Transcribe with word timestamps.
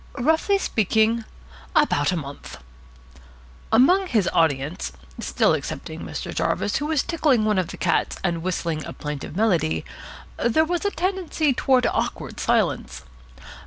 "Roughly 0.17 0.57
speaking, 0.57 1.25
about 1.75 2.11
a 2.11 2.17
month." 2.17 2.57
Among 3.71 4.07
his 4.07 4.27
audience 4.33 4.93
(still 5.19 5.53
excepting 5.53 6.01
Mr. 6.01 6.33
Jarvis, 6.33 6.77
who 6.77 6.87
was 6.87 7.03
tickling 7.03 7.45
one 7.45 7.59
of 7.59 7.67
the 7.67 7.77
cats 7.77 8.17
and 8.23 8.41
whistling 8.41 8.83
a 8.83 8.93
plaintive 8.93 9.35
melody) 9.35 9.85
there 10.37 10.65
was 10.65 10.85
a 10.85 10.89
tendency 10.89 11.53
toward 11.53 11.85
awkward 11.85 12.39
silence. 12.39 13.03